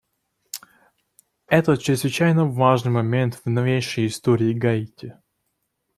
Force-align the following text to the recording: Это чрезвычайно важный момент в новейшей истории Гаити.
Это 1.45 1.77
чрезвычайно 1.77 2.47
важный 2.47 2.89
момент 2.89 3.35
в 3.35 3.47
новейшей 3.47 4.07
истории 4.07 4.51
Гаити. 4.51 5.19